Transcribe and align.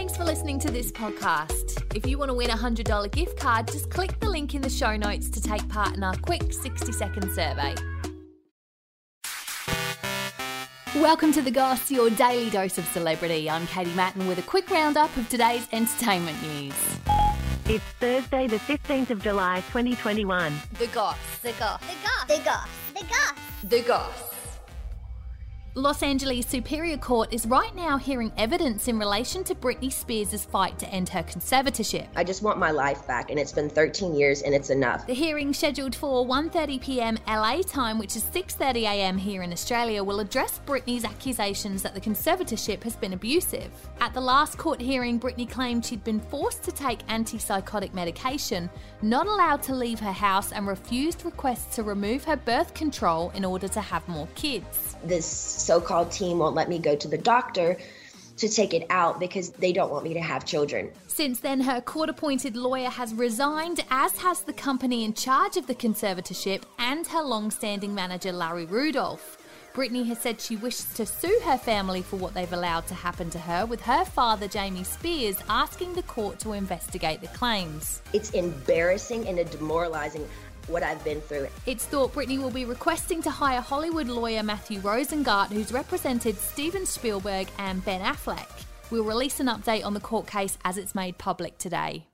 Thanks 0.00 0.16
for 0.16 0.24
listening 0.24 0.58
to 0.60 0.70
this 0.70 0.90
podcast. 0.90 1.84
If 1.94 2.06
you 2.06 2.16
want 2.16 2.30
to 2.30 2.34
win 2.34 2.48
a 2.48 2.56
$100 2.56 3.10
gift 3.10 3.38
card, 3.38 3.66
just 3.66 3.90
click 3.90 4.18
the 4.18 4.30
link 4.30 4.54
in 4.54 4.62
the 4.62 4.70
show 4.70 4.96
notes 4.96 5.28
to 5.28 5.42
take 5.42 5.68
part 5.68 5.94
in 5.94 6.02
our 6.02 6.16
quick 6.16 6.54
60 6.54 6.90
second 6.90 7.30
survey. 7.32 7.74
Welcome 10.94 11.32
to 11.32 11.42
The 11.42 11.50
Goss, 11.50 11.90
your 11.90 12.08
daily 12.08 12.48
dose 12.48 12.78
of 12.78 12.86
celebrity. 12.86 13.50
I'm 13.50 13.66
Katie 13.66 13.92
Matten 13.92 14.26
with 14.26 14.38
a 14.38 14.42
quick 14.42 14.70
roundup 14.70 15.14
of 15.18 15.28
today's 15.28 15.68
entertainment 15.70 16.42
news. 16.44 16.72
It's 17.66 17.84
Thursday, 18.00 18.46
the 18.46 18.56
15th 18.56 19.10
of 19.10 19.22
July, 19.22 19.56
2021. 19.66 20.54
The 20.78 20.86
Goss. 20.86 21.18
The 21.42 21.52
goss. 21.58 21.82
The 21.82 21.94
goss. 22.02 22.38
The 22.38 22.42
goss. 22.42 22.68
The 22.94 23.04
goss. 23.04 23.38
The 23.64 23.82
Goss. 23.82 24.29
Los 25.76 26.02
Angeles 26.02 26.48
Superior 26.48 26.96
Court 26.96 27.32
is 27.32 27.46
right 27.46 27.72
now 27.76 27.96
hearing 27.96 28.32
evidence 28.36 28.88
in 28.88 28.98
relation 28.98 29.44
to 29.44 29.54
Britney 29.54 29.92
Spears' 29.92 30.44
fight 30.44 30.76
to 30.80 30.88
end 30.88 31.08
her 31.10 31.22
conservatorship. 31.22 32.08
I 32.16 32.24
just 32.24 32.42
want 32.42 32.58
my 32.58 32.72
life 32.72 33.06
back, 33.06 33.30
and 33.30 33.38
it's 33.38 33.52
been 33.52 33.70
13 33.70 34.16
years, 34.16 34.42
and 34.42 34.52
it's 34.52 34.70
enough. 34.70 35.06
The 35.06 35.14
hearing 35.14 35.54
scheduled 35.54 35.94
for 35.94 36.26
1:30 36.26 36.80
p.m. 36.80 37.18
LA 37.24 37.62
time, 37.62 38.00
which 38.00 38.16
is 38.16 38.24
6:30 38.24 38.82
a.m. 38.82 39.16
here 39.16 39.42
in 39.42 39.52
Australia, 39.52 40.02
will 40.02 40.18
address 40.18 40.60
Britney's 40.66 41.04
accusations 41.04 41.82
that 41.82 41.94
the 41.94 42.00
conservatorship 42.00 42.82
has 42.82 42.96
been 42.96 43.12
abusive. 43.12 43.70
At 44.00 44.12
the 44.12 44.20
last 44.20 44.58
court 44.58 44.80
hearing, 44.80 45.20
Britney 45.20 45.48
claimed 45.48 45.84
she'd 45.84 46.02
been 46.02 46.18
forced 46.18 46.64
to 46.64 46.72
take 46.72 47.06
antipsychotic 47.06 47.94
medication, 47.94 48.68
not 49.02 49.28
allowed 49.28 49.62
to 49.62 49.74
leave 49.76 50.00
her 50.00 50.10
house, 50.10 50.50
and 50.50 50.66
refused 50.66 51.24
requests 51.24 51.76
to 51.76 51.84
remove 51.84 52.24
her 52.24 52.36
birth 52.36 52.74
control 52.74 53.30
in 53.36 53.44
order 53.44 53.68
to 53.68 53.80
have 53.80 54.08
more 54.08 54.26
kids. 54.34 54.96
This 55.04 55.59
so 55.60 55.80
called 55.80 56.10
team 56.10 56.38
won't 56.38 56.54
let 56.54 56.68
me 56.68 56.78
go 56.78 56.96
to 56.96 57.08
the 57.08 57.18
doctor 57.18 57.76
to 58.36 58.48
take 58.48 58.72
it 58.72 58.86
out 58.90 59.20
because 59.20 59.50
they 59.50 59.72
don't 59.72 59.90
want 59.90 60.02
me 60.02 60.14
to 60.14 60.20
have 60.20 60.46
children. 60.46 60.90
Since 61.06 61.40
then, 61.40 61.60
her 61.60 61.80
court 61.80 62.08
appointed 62.08 62.56
lawyer 62.56 62.88
has 62.88 63.12
resigned, 63.12 63.84
as 63.90 64.16
has 64.18 64.40
the 64.42 64.54
company 64.54 65.04
in 65.04 65.12
charge 65.12 65.58
of 65.58 65.66
the 65.66 65.74
conservatorship 65.74 66.62
and 66.78 67.06
her 67.06 67.22
long 67.22 67.50
standing 67.50 67.94
manager, 67.94 68.32
Larry 68.32 68.64
Rudolph. 68.64 69.36
Britney 69.74 70.04
has 70.06 70.18
said 70.18 70.40
she 70.40 70.56
wishes 70.56 70.92
to 70.94 71.06
sue 71.06 71.40
her 71.44 71.56
family 71.56 72.02
for 72.02 72.16
what 72.16 72.34
they've 72.34 72.52
allowed 72.52 72.88
to 72.88 72.94
happen 72.94 73.30
to 73.30 73.38
her, 73.38 73.66
with 73.66 73.80
her 73.82 74.04
father, 74.04 74.48
Jamie 74.48 74.82
Spears, 74.82 75.36
asking 75.48 75.92
the 75.92 76.02
court 76.02 76.40
to 76.40 76.54
investigate 76.54 77.20
the 77.20 77.28
claims. 77.28 78.02
It's 78.12 78.30
embarrassing 78.30 79.28
and 79.28 79.38
demoralizing 79.50 80.26
what 80.70 80.82
I've 80.82 81.02
been 81.04 81.20
through. 81.20 81.48
It's 81.66 81.84
thought 81.84 82.14
Britney 82.14 82.38
will 82.38 82.50
be 82.50 82.64
requesting 82.64 83.22
to 83.22 83.30
hire 83.30 83.60
Hollywood 83.60 84.08
lawyer 84.08 84.42
Matthew 84.42 84.80
Rosengart, 84.80 85.48
who's 85.48 85.72
represented 85.72 86.36
Steven 86.38 86.86
Spielberg 86.86 87.48
and 87.58 87.84
Ben 87.84 88.00
Affleck. 88.00 88.48
We'll 88.90 89.04
release 89.04 89.40
an 89.40 89.46
update 89.46 89.84
on 89.84 89.94
the 89.94 90.00
court 90.00 90.26
case 90.26 90.58
as 90.64 90.76
it's 90.76 90.94
made 90.94 91.18
public 91.18 91.58
today. 91.58 92.06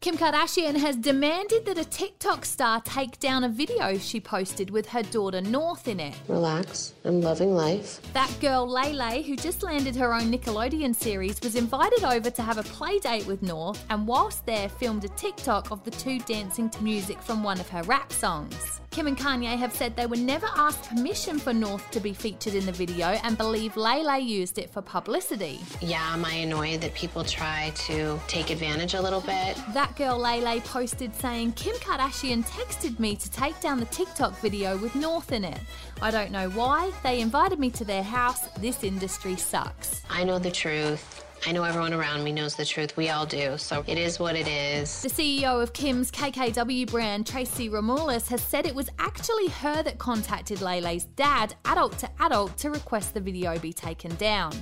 Kim 0.00 0.16
Kardashian 0.16 0.76
has 0.76 0.94
demanded 0.94 1.66
that 1.66 1.76
a 1.76 1.84
TikTok 1.84 2.44
star 2.44 2.80
take 2.82 3.18
down 3.18 3.42
a 3.42 3.48
video 3.48 3.98
she 3.98 4.20
posted 4.20 4.70
with 4.70 4.88
her 4.90 5.02
daughter 5.02 5.40
North 5.40 5.88
in 5.88 5.98
it. 5.98 6.14
Relax. 6.28 6.94
I'm 7.04 7.20
loving 7.20 7.52
life. 7.52 8.00
That 8.12 8.32
girl 8.40 8.64
Lele, 8.64 9.24
who 9.24 9.34
just 9.34 9.64
landed 9.64 9.96
her 9.96 10.14
own 10.14 10.30
Nickelodeon 10.32 10.94
series, 10.94 11.40
was 11.40 11.56
invited 11.56 12.04
over 12.04 12.30
to 12.30 12.42
have 12.42 12.58
a 12.58 12.62
play 12.62 13.00
date 13.00 13.26
with 13.26 13.42
North 13.42 13.84
and 13.90 14.06
whilst 14.06 14.46
there 14.46 14.68
filmed 14.68 15.02
a 15.02 15.08
TikTok 15.08 15.72
of 15.72 15.82
the 15.82 15.90
two 15.90 16.20
dancing 16.20 16.70
to 16.70 16.84
music 16.84 17.20
from 17.20 17.42
one 17.42 17.58
of 17.58 17.68
her 17.68 17.82
rap 17.82 18.12
songs. 18.12 18.80
Kim 18.98 19.06
and 19.06 19.16
Kanye 19.16 19.56
have 19.56 19.72
said 19.72 19.94
they 19.94 20.06
were 20.06 20.16
never 20.16 20.48
asked 20.56 20.88
permission 20.88 21.38
for 21.38 21.52
North 21.54 21.88
to 21.92 22.00
be 22.00 22.12
featured 22.12 22.54
in 22.54 22.66
the 22.66 22.72
video 22.72 23.10
and 23.22 23.38
believe 23.38 23.76
Lele 23.76 24.18
used 24.18 24.58
it 24.58 24.68
for 24.70 24.82
publicity. 24.82 25.60
Yeah, 25.80 26.02
am 26.12 26.24
I 26.24 26.32
annoyed 26.32 26.80
that 26.80 26.94
people 26.94 27.22
try 27.22 27.70
to 27.86 28.18
take 28.26 28.50
advantage 28.50 28.94
a 28.94 29.00
little 29.00 29.20
bit? 29.20 29.56
That 29.72 29.94
girl 29.94 30.18
Lele 30.18 30.60
posted 30.62 31.14
saying 31.14 31.52
Kim 31.52 31.76
Kardashian 31.76 32.44
texted 32.44 32.98
me 32.98 33.14
to 33.14 33.30
take 33.30 33.60
down 33.60 33.78
the 33.78 33.86
TikTok 33.86 34.36
video 34.40 34.76
with 34.78 34.96
North 34.96 35.30
in 35.30 35.44
it. 35.44 35.60
I 36.02 36.10
don't 36.10 36.32
know 36.32 36.50
why. 36.50 36.90
They 37.04 37.20
invited 37.20 37.60
me 37.60 37.70
to 37.70 37.84
their 37.84 38.02
house. 38.02 38.48
This 38.58 38.82
industry 38.82 39.36
sucks. 39.36 40.02
I 40.10 40.24
know 40.24 40.40
the 40.40 40.50
truth. 40.50 41.24
I 41.46 41.52
know 41.52 41.62
everyone 41.62 41.94
around 41.94 42.24
me 42.24 42.32
knows 42.32 42.54
the 42.56 42.64
truth. 42.64 42.96
We 42.96 43.08
all 43.08 43.24
do. 43.24 43.56
So 43.58 43.84
it 43.86 43.96
is 43.96 44.18
what 44.18 44.36
it 44.36 44.48
is. 44.48 45.02
The 45.02 45.08
CEO 45.08 45.62
of 45.62 45.72
Kim's 45.72 46.10
KKW 46.10 46.90
brand, 46.90 47.26
Tracy 47.26 47.68
Romulus, 47.68 48.28
has 48.28 48.42
said 48.42 48.66
it 48.66 48.74
was 48.74 48.90
actually 48.98 49.48
her 49.48 49.82
that 49.82 49.98
contacted 49.98 50.60
Lele's 50.60 51.04
dad, 51.04 51.54
adult 51.64 51.98
to 51.98 52.10
adult, 52.20 52.56
to 52.58 52.70
request 52.70 53.14
the 53.14 53.20
video 53.20 53.58
be 53.58 53.72
taken 53.72 54.14
down. 54.16 54.52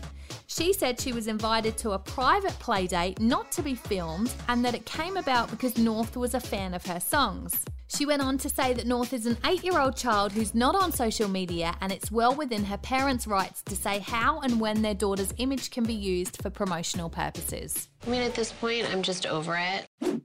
She 0.46 0.72
said 0.72 1.00
she 1.00 1.12
was 1.12 1.26
invited 1.26 1.76
to 1.78 1.92
a 1.92 1.98
private 1.98 2.58
play 2.58 2.86
date 2.86 3.20
not 3.20 3.50
to 3.52 3.62
be 3.62 3.74
filmed 3.74 4.32
and 4.48 4.64
that 4.64 4.74
it 4.74 4.86
came 4.86 5.16
about 5.16 5.50
because 5.50 5.76
North 5.76 6.16
was 6.16 6.34
a 6.34 6.40
fan 6.40 6.74
of 6.74 6.86
her 6.86 7.00
songs. 7.00 7.64
She 7.88 8.04
went 8.04 8.22
on 8.22 8.36
to 8.38 8.48
say 8.48 8.72
that 8.74 8.86
North 8.86 9.12
is 9.12 9.26
an 9.26 9.38
eight 9.44 9.62
year 9.62 9.78
old 9.78 9.96
child 9.96 10.32
who's 10.32 10.54
not 10.54 10.74
on 10.74 10.92
social 10.92 11.28
media 11.28 11.74
and 11.80 11.92
it's 11.92 12.10
well 12.10 12.34
within 12.34 12.64
her 12.64 12.78
parents' 12.78 13.26
rights 13.26 13.62
to 13.64 13.76
say 13.76 14.00
how 14.00 14.40
and 14.40 14.60
when 14.60 14.82
their 14.82 14.94
daughter's 14.94 15.32
image 15.38 15.70
can 15.70 15.84
be 15.84 15.94
used 15.94 16.42
for 16.42 16.50
promotional 16.50 17.08
purposes. 17.08 17.88
I 18.06 18.10
mean, 18.10 18.22
at 18.22 18.34
this 18.34 18.52
point, 18.52 18.92
I'm 18.92 19.02
just 19.02 19.26
over 19.26 19.56
it. 19.56 20.22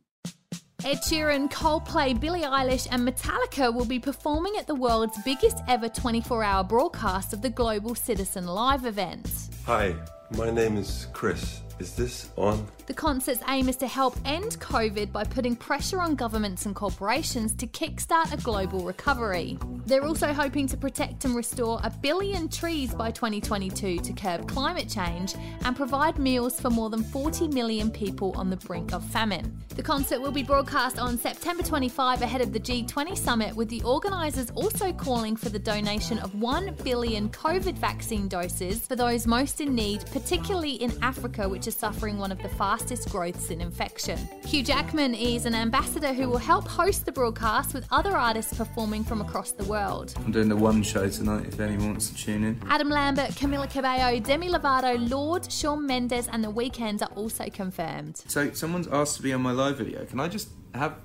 Ed 0.84 0.98
Sheeran, 1.04 1.52
Coldplay, 1.52 2.20
Billie 2.20 2.42
Eilish, 2.42 2.88
and 2.90 3.08
Metallica 3.08 3.72
will 3.72 3.86
be 3.86 4.00
performing 4.00 4.56
at 4.58 4.66
the 4.66 4.74
world's 4.74 5.16
biggest 5.24 5.58
ever 5.68 5.88
24 5.88 6.44
hour 6.44 6.64
broadcast 6.64 7.34
of 7.34 7.44
the 7.44 7.52
Global 7.52 7.94
Citizen 7.94 8.48
Live 8.48 8.88
event. 8.88 9.51
Hi, 9.72 9.96
my 10.36 10.50
name 10.52 10.76
is 10.76 11.08
Chris. 11.14 11.62
Is 11.82 11.96
this 11.96 12.30
on? 12.38 12.68
The 12.86 12.94
concert's 12.94 13.42
aim 13.48 13.68
is 13.68 13.76
to 13.78 13.88
help 13.88 14.16
end 14.24 14.60
COVID 14.60 15.12
by 15.12 15.24
putting 15.24 15.56
pressure 15.56 16.00
on 16.00 16.14
governments 16.14 16.68
and 16.68 16.76
corporations 16.76 17.56
to 17.56 17.66
kickstart 17.66 18.32
a 18.32 18.38
global 18.38 18.86
recovery. 18.86 19.58
They're 19.88 20.06
also 20.06 20.32
hoping 20.32 20.68
to 20.68 20.78
protect 20.78 21.26
and 21.26 21.36
restore 21.36 21.80
a 21.84 21.90
billion 21.90 22.50
trees 22.50 22.94
by 22.94 23.10
2022 23.10 23.98
to 23.98 24.14
curb 24.14 24.48
climate 24.48 24.90
change 24.90 25.34
and 25.66 25.76
provide 25.76 26.20
meals 26.20 26.62
for 26.62 26.70
more 26.70 26.92
than 26.92 27.02
40 27.02 27.48
million 27.48 27.90
people 27.90 28.32
on 28.36 28.52
the 28.52 28.58
brink 28.58 28.94
of 28.94 29.04
famine. 29.04 29.58
The 29.70 29.82
concert 29.82 30.22
will 30.22 30.32
be 30.32 30.44
broadcast 30.44 31.00
on 31.00 31.18
September 31.18 31.64
25 31.64 32.22
ahead 32.22 32.42
of 32.42 32.54
the 32.54 32.60
G20 32.60 33.18
summit, 33.18 33.56
with 33.56 33.70
the 33.70 33.82
organisers 33.82 34.52
also 34.52 34.94
calling 34.94 35.36
for 35.36 35.50
the 35.50 35.58
donation 35.58 36.20
of 36.20 36.36
1 36.36 36.76
billion 36.84 37.30
COVID 37.30 37.74
vaccine 37.74 38.28
doses 38.28 38.86
for 38.86 38.96
those 38.96 39.26
most 39.26 39.62
in 39.62 39.74
need, 39.74 40.06
particularly 40.12 40.74
in 40.74 40.94
Africa, 41.02 41.50
which 41.50 41.68
is 41.68 41.71
suffering 41.72 42.18
one 42.18 42.32
of 42.32 42.42
the 42.42 42.50
fastest 42.50 43.10
growths 43.10 43.50
in 43.50 43.62
infection. 43.62 44.18
Hugh 44.46 44.64
Jackman 44.64 45.16
is 45.16 45.46
an 45.46 45.56
ambassador 45.56 46.14
who 46.14 46.30
will 46.30 46.38
help 46.38 46.68
host 46.68 47.06
the 47.06 47.12
broadcast 47.12 47.74
with 47.74 47.88
other 47.92 48.16
artists 48.16 48.54
performing 48.54 49.04
from 49.04 49.22
across 49.22 49.52
the 49.52 49.64
world. 49.66 50.14
I'm 50.18 50.32
doing 50.32 50.50
the 50.50 50.56
one 50.56 50.84
show 50.84 51.10
tonight 51.10 51.48
if 51.48 51.60
anyone 51.60 51.92
wants 51.92 52.10
to 52.10 52.16
tune 52.16 52.44
in. 52.44 52.62
Adam 52.68 52.90
Lambert, 52.90 53.32
Camila 53.32 53.70
Cabello, 53.70 54.20
Demi 54.20 54.50
Lovato, 54.50 55.10
Lorde, 55.10 55.52
Shawn 55.52 55.86
Mendes, 55.88 56.28
and 56.28 56.44
The 56.44 56.52
Weeknd 56.52 57.02
are 57.02 57.14
also 57.16 57.50
confirmed. 57.50 58.18
So 58.28 58.52
someone's 58.54 58.88
asked 58.88 59.18
to 59.18 59.24
be 59.24 59.34
on 59.34 59.42
my 59.42 59.52
live 59.52 59.78
video. 59.78 60.06
Can 60.06 60.20
I 60.20 60.28
just 60.28 60.50
have? 60.76 60.96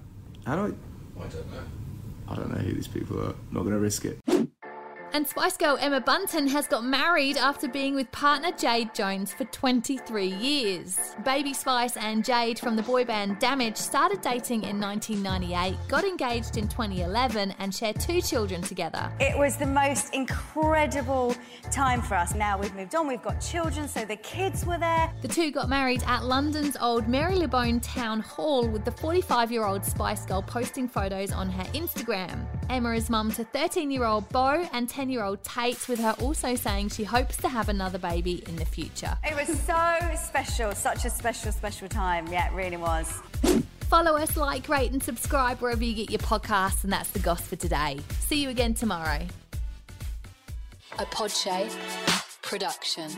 How 0.46 0.56
do 0.56 0.62
I? 1.18 1.22
I 1.24 1.28
don't 1.28 1.52
know. 1.52 1.62
I 2.28 2.34
don't 2.34 2.50
know 2.50 2.58
who 2.60 2.72
these 2.72 2.88
people 2.88 3.20
are. 3.20 3.34
not 3.52 3.62
going 3.62 3.72
to 3.72 3.78
risk 3.78 4.04
it. 4.04 4.18
And 5.16 5.26
Spice 5.26 5.56
Girl 5.56 5.78
Emma 5.80 5.98
Bunton 5.98 6.46
has 6.48 6.68
got 6.68 6.84
married 6.84 7.38
after 7.38 7.68
being 7.68 7.94
with 7.94 8.12
partner 8.12 8.50
Jade 8.52 8.92
Jones 8.92 9.32
for 9.32 9.44
23 9.46 10.26
years. 10.26 11.16
Baby 11.24 11.54
Spice 11.54 11.96
and 11.96 12.22
Jade 12.22 12.58
from 12.58 12.76
the 12.76 12.82
boy 12.82 13.06
band 13.06 13.38
Damage 13.38 13.78
started 13.78 14.20
dating 14.20 14.64
in 14.64 14.78
1998, 14.78 15.74
got 15.88 16.04
engaged 16.04 16.58
in 16.58 16.68
2011, 16.68 17.54
and 17.58 17.74
share 17.74 17.94
two 17.94 18.20
children 18.20 18.60
together. 18.60 19.10
It 19.18 19.38
was 19.38 19.56
the 19.56 19.64
most 19.64 20.12
incredible 20.12 21.34
time 21.72 22.02
for 22.02 22.14
us. 22.14 22.34
Now 22.34 22.58
we've 22.58 22.74
moved 22.74 22.94
on, 22.94 23.08
we've 23.08 23.22
got 23.22 23.40
children, 23.40 23.88
so 23.88 24.04
the 24.04 24.16
kids 24.16 24.66
were 24.66 24.76
there. 24.76 25.10
The 25.22 25.28
two 25.28 25.50
got 25.50 25.70
married 25.70 26.02
at 26.06 26.26
London's 26.26 26.76
old 26.78 27.08
Marylebone 27.08 27.80
Town 27.80 28.20
Hall, 28.20 28.68
with 28.68 28.84
the 28.84 28.92
45 28.92 29.50
year 29.50 29.64
old 29.64 29.82
Spice 29.82 30.26
Girl 30.26 30.42
posting 30.42 30.86
photos 30.86 31.32
on 31.32 31.48
her 31.48 31.64
Instagram. 31.72 32.44
Emma 32.68 32.90
is 32.90 33.08
mum 33.08 33.30
to 33.32 33.44
13 33.44 33.90
year 33.90 34.04
old 34.04 34.28
Beau 34.28 34.68
and 34.74 34.86
10 34.86 35.05
year 35.10 35.22
old 35.22 35.42
Tate, 35.42 35.88
with 35.88 35.98
her 36.00 36.14
also 36.20 36.54
saying 36.54 36.90
she 36.90 37.04
hopes 37.04 37.36
to 37.38 37.48
have 37.48 37.68
another 37.68 37.98
baby 37.98 38.42
in 38.46 38.56
the 38.56 38.64
future. 38.64 39.16
It 39.24 39.34
was 39.36 39.58
so 39.60 39.98
special, 40.16 40.72
such 40.72 41.04
a 41.04 41.10
special, 41.10 41.52
special 41.52 41.88
time. 41.88 42.26
Yeah, 42.28 42.50
it 42.50 42.54
really 42.54 42.76
was. 42.76 43.20
Follow 43.88 44.16
us, 44.16 44.36
like, 44.36 44.68
rate, 44.68 44.90
and 44.90 45.02
subscribe 45.02 45.58
wherever 45.60 45.84
you 45.84 45.94
get 45.94 46.10
your 46.10 46.18
podcasts, 46.18 46.82
and 46.82 46.92
that's 46.92 47.10
the 47.10 47.20
goss 47.20 47.42
for 47.42 47.56
today. 47.56 48.00
See 48.20 48.42
you 48.42 48.48
again 48.48 48.74
tomorrow. 48.74 49.20
A 50.98 51.04
Podshape 51.06 51.70
production. 52.42 53.10